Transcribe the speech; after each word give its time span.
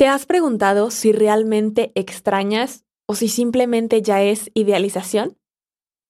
¿Te 0.00 0.08
has 0.08 0.24
preguntado 0.24 0.90
si 0.90 1.12
realmente 1.12 1.92
extrañas 1.94 2.86
o 3.06 3.14
si 3.14 3.28
simplemente 3.28 4.00
ya 4.00 4.22
es 4.22 4.50
idealización? 4.54 5.36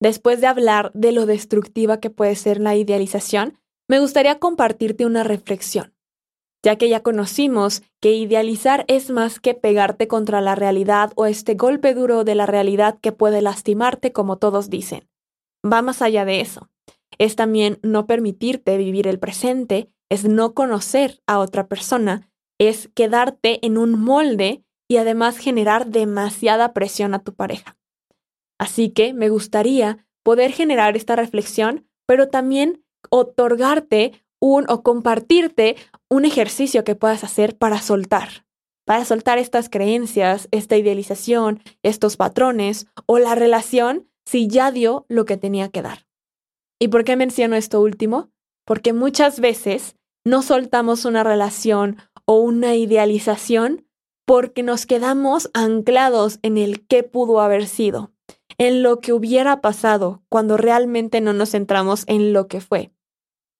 Después 0.00 0.40
de 0.40 0.46
hablar 0.46 0.92
de 0.94 1.10
lo 1.10 1.26
destructiva 1.26 1.98
que 1.98 2.08
puede 2.08 2.36
ser 2.36 2.60
la 2.60 2.76
idealización, 2.76 3.58
me 3.88 3.98
gustaría 3.98 4.38
compartirte 4.38 5.06
una 5.06 5.24
reflexión, 5.24 5.92
ya 6.64 6.76
que 6.76 6.88
ya 6.88 7.02
conocimos 7.02 7.82
que 8.00 8.12
idealizar 8.12 8.84
es 8.86 9.10
más 9.10 9.40
que 9.40 9.54
pegarte 9.54 10.06
contra 10.06 10.40
la 10.40 10.54
realidad 10.54 11.10
o 11.16 11.26
este 11.26 11.54
golpe 11.56 11.92
duro 11.92 12.22
de 12.22 12.36
la 12.36 12.46
realidad 12.46 13.00
que 13.00 13.10
puede 13.10 13.42
lastimarte 13.42 14.12
como 14.12 14.38
todos 14.38 14.70
dicen. 14.70 15.08
Va 15.66 15.82
más 15.82 16.00
allá 16.00 16.24
de 16.24 16.40
eso. 16.40 16.70
Es 17.18 17.34
también 17.34 17.80
no 17.82 18.06
permitirte 18.06 18.76
vivir 18.76 19.08
el 19.08 19.18
presente, 19.18 19.90
es 20.08 20.24
no 20.24 20.54
conocer 20.54 21.20
a 21.26 21.40
otra 21.40 21.66
persona, 21.66 22.29
es 22.60 22.90
quedarte 22.94 23.64
en 23.66 23.78
un 23.78 23.98
molde 23.98 24.62
y 24.86 24.98
además 24.98 25.38
generar 25.38 25.86
demasiada 25.86 26.72
presión 26.74 27.14
a 27.14 27.24
tu 27.24 27.34
pareja. 27.34 27.78
Así 28.58 28.90
que 28.90 29.14
me 29.14 29.30
gustaría 29.30 30.06
poder 30.22 30.52
generar 30.52 30.94
esta 30.94 31.16
reflexión, 31.16 31.88
pero 32.06 32.28
también 32.28 32.84
otorgarte 33.08 34.22
un 34.40 34.66
o 34.68 34.82
compartirte 34.82 35.76
un 36.10 36.26
ejercicio 36.26 36.84
que 36.84 36.94
puedas 36.94 37.24
hacer 37.24 37.56
para 37.56 37.80
soltar, 37.80 38.44
para 38.84 39.06
soltar 39.06 39.38
estas 39.38 39.70
creencias, 39.70 40.48
esta 40.50 40.76
idealización, 40.76 41.62
estos 41.82 42.18
patrones 42.18 42.86
o 43.06 43.18
la 43.18 43.34
relación 43.34 44.10
si 44.26 44.48
ya 44.48 44.70
dio 44.70 45.06
lo 45.08 45.24
que 45.24 45.38
tenía 45.38 45.70
que 45.70 45.80
dar. 45.80 46.06
¿Y 46.78 46.88
por 46.88 47.04
qué 47.04 47.16
menciono 47.16 47.56
esto 47.56 47.80
último? 47.80 48.30
Porque 48.66 48.92
muchas 48.92 49.40
veces 49.40 49.96
no 50.24 50.42
soltamos 50.42 51.04
una 51.06 51.24
relación 51.24 51.96
o 52.30 52.36
una 52.36 52.76
idealización 52.76 53.88
porque 54.24 54.62
nos 54.62 54.86
quedamos 54.86 55.50
anclados 55.52 56.38
en 56.42 56.58
el 56.58 56.86
qué 56.86 57.02
pudo 57.02 57.40
haber 57.40 57.66
sido, 57.66 58.12
en 58.56 58.84
lo 58.84 59.00
que 59.00 59.12
hubiera 59.12 59.60
pasado, 59.60 60.22
cuando 60.28 60.56
realmente 60.56 61.20
no 61.20 61.32
nos 61.32 61.50
centramos 61.50 62.04
en 62.06 62.32
lo 62.32 62.46
que 62.46 62.60
fue. 62.60 62.92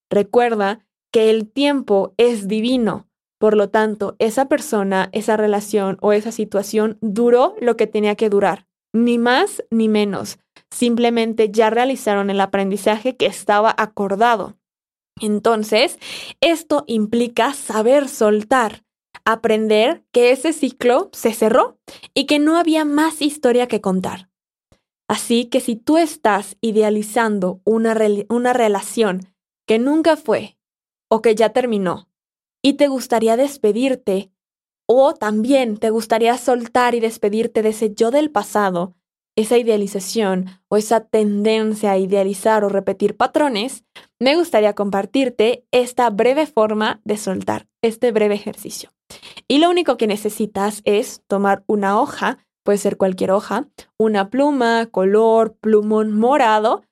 Recuerda 0.08 0.86
que 1.12 1.30
el 1.30 1.50
tiempo 1.50 2.14
es 2.16 2.46
divino, 2.46 3.08
por 3.40 3.56
lo 3.56 3.70
tanto, 3.70 4.14
esa 4.20 4.46
persona, 4.46 5.08
esa 5.10 5.36
relación 5.36 5.98
o 6.00 6.12
esa 6.12 6.30
situación 6.30 6.96
duró 7.00 7.56
lo 7.60 7.76
que 7.76 7.88
tenía 7.88 8.14
que 8.14 8.30
durar, 8.30 8.68
ni 8.92 9.18
más 9.18 9.64
ni 9.72 9.88
menos. 9.88 10.38
Simplemente 10.70 11.50
ya 11.50 11.70
realizaron 11.70 12.30
el 12.30 12.40
aprendizaje 12.40 13.16
que 13.16 13.26
estaba 13.26 13.74
acordado. 13.76 14.59
Entonces, 15.20 15.98
esto 16.40 16.84
implica 16.86 17.52
saber 17.54 18.08
soltar, 18.08 18.84
aprender 19.24 20.04
que 20.12 20.30
ese 20.30 20.52
ciclo 20.52 21.10
se 21.12 21.32
cerró 21.32 21.78
y 22.14 22.26
que 22.26 22.38
no 22.38 22.56
había 22.56 22.84
más 22.84 23.22
historia 23.22 23.68
que 23.68 23.80
contar. 23.80 24.30
Así 25.08 25.46
que 25.46 25.60
si 25.60 25.76
tú 25.76 25.98
estás 25.98 26.56
idealizando 26.60 27.60
una, 27.64 27.96
una 28.28 28.52
relación 28.52 29.34
que 29.66 29.78
nunca 29.78 30.16
fue 30.16 30.56
o 31.08 31.20
que 31.20 31.34
ya 31.34 31.52
terminó 31.52 32.08
y 32.62 32.74
te 32.74 32.88
gustaría 32.88 33.36
despedirte 33.36 34.30
o 34.86 35.14
también 35.14 35.76
te 35.76 35.90
gustaría 35.90 36.36
soltar 36.38 36.94
y 36.94 37.00
despedirte 37.00 37.62
de 37.62 37.70
ese 37.70 37.94
yo 37.94 38.10
del 38.10 38.30
pasado, 38.30 38.94
esa 39.36 39.58
idealización 39.58 40.46
o 40.68 40.76
esa 40.76 41.00
tendencia 41.00 41.92
a 41.92 41.98
idealizar 41.98 42.64
o 42.64 42.68
repetir 42.68 43.16
patrones, 43.16 43.84
me 44.18 44.36
gustaría 44.36 44.74
compartirte 44.74 45.64
esta 45.70 46.10
breve 46.10 46.46
forma 46.46 47.00
de 47.04 47.16
soltar, 47.16 47.66
este 47.82 48.12
breve 48.12 48.34
ejercicio. 48.34 48.90
Y 49.48 49.58
lo 49.58 49.70
único 49.70 49.96
que 49.96 50.06
necesitas 50.06 50.82
es 50.84 51.22
tomar 51.26 51.64
una 51.66 52.00
hoja, 52.00 52.38
puede 52.64 52.78
ser 52.78 52.96
cualquier 52.96 53.32
hoja, 53.32 53.68
una 53.98 54.30
pluma, 54.30 54.86
color, 54.86 55.56
plumón 55.60 56.12
morado 56.12 56.84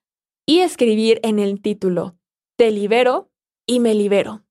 y 0.47 0.61
escribir 0.61 1.21
en 1.23 1.39
el 1.39 1.61
título, 1.61 2.17
te 2.57 2.71
libero 2.71 3.31
y 3.67 3.81
me 3.81 3.95
libero. 3.95 4.43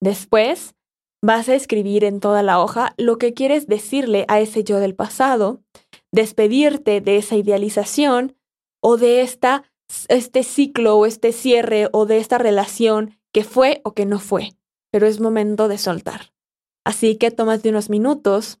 Después, 0.00 0.74
vas 1.22 1.48
a 1.48 1.54
escribir 1.54 2.04
en 2.04 2.20
toda 2.20 2.42
la 2.42 2.60
hoja 2.60 2.94
lo 2.96 3.18
que 3.18 3.34
quieres 3.34 3.66
decirle 3.66 4.24
a 4.28 4.40
ese 4.40 4.64
yo 4.64 4.78
del 4.78 4.94
pasado, 4.94 5.60
despedirte 6.12 7.00
de 7.00 7.16
esa 7.16 7.36
idealización 7.36 8.36
o 8.80 8.96
de 8.96 9.20
esta, 9.20 9.64
este 10.08 10.42
ciclo 10.42 10.96
o 10.96 11.06
este 11.06 11.32
cierre 11.32 11.88
o 11.92 12.06
de 12.06 12.18
esta 12.18 12.38
relación 12.38 13.18
que 13.32 13.44
fue 13.44 13.80
o 13.84 13.92
que 13.92 14.06
no 14.06 14.18
fue, 14.18 14.50
pero 14.90 15.06
es 15.06 15.20
momento 15.20 15.68
de 15.68 15.78
soltar. 15.78 16.32
Así 16.84 17.16
que 17.16 17.30
tomas 17.30 17.62
de 17.62 17.70
unos 17.70 17.90
minutos, 17.90 18.60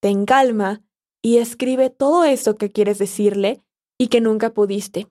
ten 0.00 0.24
calma 0.24 0.82
y 1.22 1.38
escribe 1.38 1.90
todo 1.90 2.24
eso 2.24 2.56
que 2.56 2.70
quieres 2.70 2.98
decirle 2.98 3.62
y 3.98 4.08
que 4.08 4.20
nunca 4.20 4.50
pudiste. 4.50 5.08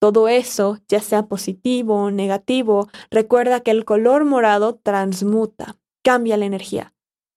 Todo 0.00 0.28
eso, 0.28 0.78
ya 0.88 1.00
sea 1.00 1.28
positivo 1.28 1.94
o 1.94 2.10
negativo, 2.10 2.88
recuerda 3.10 3.60
que 3.60 3.70
el 3.70 3.86
color 3.86 4.24
morado 4.26 4.74
transmuta, 4.74 5.78
cambia 6.02 6.36
la 6.36 6.44
energía. 6.44 6.94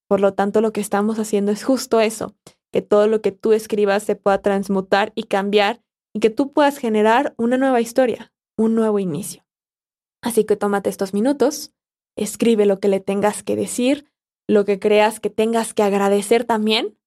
Por 0.07 0.19
lo 0.19 0.33
tanto, 0.33 0.61
lo 0.61 0.73
que 0.73 0.81
estamos 0.81 1.19
haciendo 1.19 1.51
es 1.51 1.63
justo 1.63 2.01
eso, 2.01 2.35
que 2.71 2.81
todo 2.81 3.07
lo 3.07 3.21
que 3.21 3.31
tú 3.31 3.53
escribas 3.53 4.03
se 4.03 4.15
pueda 4.15 4.41
transmutar 4.41 5.11
y 5.15 5.23
cambiar 5.23 5.81
y 6.13 6.19
que 6.19 6.29
tú 6.29 6.51
puedas 6.51 6.77
generar 6.77 7.33
una 7.37 7.57
nueva 7.57 7.81
historia, 7.81 8.33
un 8.57 8.75
nuevo 8.75 8.99
inicio. 8.99 9.45
Así 10.21 10.43
que 10.45 10.55
tómate 10.55 10.89
estos 10.89 11.13
minutos, 11.13 11.71
escribe 12.17 12.65
lo 12.65 12.79
que 12.79 12.87
le 12.87 12.99
tengas 12.99 13.43
que 13.43 13.55
decir, 13.55 14.11
lo 14.47 14.65
que 14.65 14.79
creas 14.79 15.19
que 15.19 15.29
tengas 15.29 15.73
que 15.73 15.83
agradecer 15.83 16.43
también, 16.43 16.97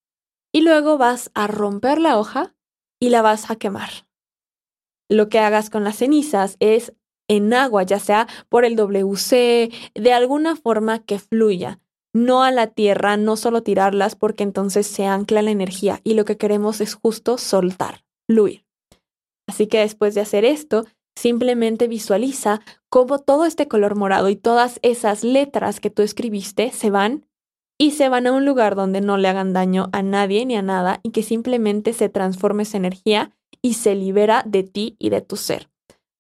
y 0.53 0.63
luego 0.63 0.99
vas 0.99 1.31
a 1.35 1.47
romper 1.47 2.01
la 2.01 2.19
hoja 2.19 2.55
y 3.01 3.11
la 3.11 3.23
vas 3.23 3.51
a 3.51 3.57
quemar. 3.57 3.91
Lo 5.09 5.29
que 5.29 5.39
hagas 5.39 5.71
con 5.71 5.85
las 5.85 5.97
cenizas 5.97 6.57
es 6.61 6.95
en 7.29 7.53
agua, 7.53 7.83
ya 7.83 7.99
sea 7.99 8.29
por 8.49 8.65
el 8.65 8.77
WC, 8.77 9.71
de 9.95 10.13
alguna 10.13 10.57
forma 10.57 11.05
que 11.05 11.19
fluya, 11.19 11.81
no 12.13 12.43
a 12.43 12.51
la 12.51 12.69
tierra, 12.69 13.17
no 13.17 13.37
solo 13.37 13.63
tirarlas 13.63 14.17
porque 14.17 14.43
entonces 14.43 14.87
se 14.87 15.07
ancla 15.07 15.43
la 15.43 15.51
energía 15.51 16.01
y 16.05 16.15
lo 16.15 16.25
que 16.25 16.37
queremos 16.37 16.81
es 16.81 16.95
justo 16.95 17.39
soltar, 17.39 18.05
fluir. 18.29 18.65
Así 19.49 19.67
que 19.67 19.79
después 19.79 20.15
de 20.15 20.21
hacer 20.21 20.45
esto, 20.45 20.85
simplemente 21.17 21.89
visualiza 21.89 22.61
cómo 22.89 23.19
todo 23.19 23.45
este 23.45 23.69
color 23.69 23.97
morado 23.97 24.29
y 24.29 24.37
todas 24.37 24.79
esas 24.83 25.25
letras 25.25 25.81
que 25.81 25.91
tú 25.91 26.03
escribiste 26.03 26.71
se 26.73 26.91
van 26.91 27.27
y 27.79 27.93
se 27.93 28.09
van 28.09 28.27
a 28.27 28.33
un 28.33 28.45
lugar 28.45 28.75
donde 28.75 29.01
no 29.01 29.17
le 29.17 29.29
hagan 29.29 29.53
daño 29.53 29.89
a 29.93 30.03
nadie 30.03 30.45
ni 30.45 30.57
a 30.57 30.63
nada 30.63 31.01
y 31.03 31.11
que 31.11 31.23
simplemente 31.23 31.93
se 31.93 32.09
transforme 32.09 32.65
esa 32.65 32.77
energía 32.77 33.33
y 33.63 33.75
se 33.75 33.95
libera 33.95 34.43
de 34.47 34.65
ti 34.65 34.97
y 34.99 35.11
de 35.11 35.23
tu 35.23 35.37
ser 35.37 35.70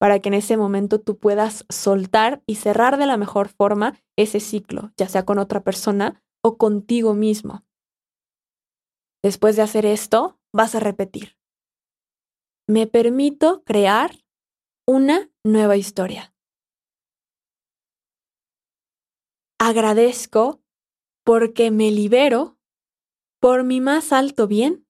para 0.00 0.20
que 0.20 0.30
en 0.30 0.34
ese 0.34 0.56
momento 0.56 0.98
tú 0.98 1.18
puedas 1.18 1.66
soltar 1.68 2.42
y 2.46 2.54
cerrar 2.54 2.96
de 2.96 3.06
la 3.06 3.18
mejor 3.18 3.48
forma 3.48 4.00
ese 4.16 4.40
ciclo, 4.40 4.92
ya 4.96 5.08
sea 5.08 5.26
con 5.26 5.38
otra 5.38 5.62
persona 5.62 6.22
o 6.42 6.56
contigo 6.56 7.12
mismo. 7.12 7.66
Después 9.22 9.56
de 9.56 9.62
hacer 9.62 9.84
esto, 9.84 10.40
vas 10.54 10.74
a 10.74 10.80
repetir. 10.80 11.36
Me 12.66 12.86
permito 12.86 13.62
crear 13.64 14.12
una 14.88 15.30
nueva 15.44 15.76
historia. 15.76 16.34
Agradezco 19.58 20.62
porque 21.26 21.70
me 21.70 21.90
libero 21.90 22.58
por 23.38 23.64
mi 23.64 23.82
más 23.82 24.14
alto 24.14 24.46
bien 24.46 24.86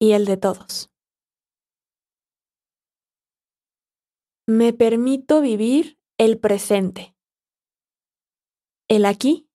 y 0.00 0.12
el 0.12 0.24
de 0.24 0.36
todos. 0.36 0.93
Me 4.46 4.74
permito 4.74 5.40
vivir 5.40 5.98
el 6.18 6.38
presente, 6.38 7.16
el 8.88 9.06
aquí 9.06 9.48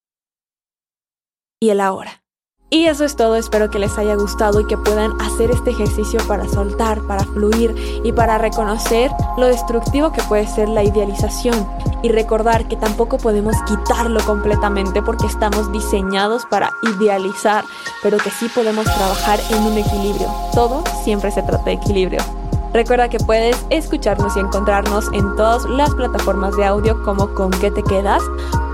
y 1.61 1.69
el 1.69 1.79
ahora. 1.79 2.23
Y 2.71 2.85
eso 2.85 3.05
es 3.05 3.15
todo, 3.15 3.35
espero 3.35 3.69
que 3.69 3.77
les 3.77 3.95
haya 3.99 4.15
gustado 4.15 4.61
y 4.61 4.65
que 4.65 4.77
puedan 4.77 5.11
hacer 5.21 5.51
este 5.51 5.71
ejercicio 5.71 6.19
para 6.27 6.47
soltar, 6.47 7.05
para 7.05 7.23
fluir 7.23 7.75
y 8.03 8.11
para 8.13 8.39
reconocer 8.39 9.11
lo 9.37 9.45
destructivo 9.45 10.11
que 10.11 10.23
puede 10.23 10.47
ser 10.47 10.69
la 10.69 10.83
idealización 10.83 11.67
y 12.01 12.09
recordar 12.09 12.67
que 12.67 12.75
tampoco 12.75 13.19
podemos 13.19 13.55
quitarlo 13.67 14.19
completamente 14.25 15.03
porque 15.03 15.27
estamos 15.27 15.71
diseñados 15.71 16.47
para 16.47 16.71
idealizar, 16.95 17.63
pero 18.01 18.17
que 18.17 18.31
sí 18.31 18.49
podemos 18.49 18.85
trabajar 18.85 19.39
en 19.51 19.61
un 19.61 19.77
equilibrio. 19.77 20.31
Todo 20.51 20.83
siempre 21.03 21.29
se 21.29 21.43
trata 21.43 21.65
de 21.65 21.73
equilibrio. 21.73 22.38
Recuerda 22.73 23.09
que 23.09 23.19
puedes 23.19 23.65
escucharnos 23.69 24.35
y 24.37 24.39
encontrarnos 24.39 25.05
en 25.13 25.35
todas 25.35 25.65
las 25.65 25.93
plataformas 25.95 26.55
de 26.55 26.65
audio 26.65 27.01
como 27.03 27.33
con 27.33 27.51
qué 27.51 27.71
te 27.71 27.83
quedas. 27.83 28.21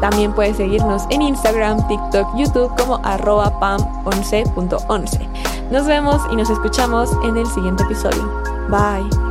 También 0.02 0.34
puedes 0.34 0.58
seguirnos 0.58 1.04
en 1.10 1.22
Instagram, 1.22 1.88
TikTok, 1.88 2.28
YouTube 2.36 2.72
como 2.78 3.00
arroba 3.04 3.60
pam11.11. 3.60 5.28
Nos 5.72 5.88
vemos 5.88 6.22
y 6.32 6.36
nos 6.36 6.50
escuchamos 6.50 7.12
en 7.24 7.38
el 7.38 7.48
siguiente 7.48 7.84
episodio. 7.84 8.32
Bye. 8.70 9.25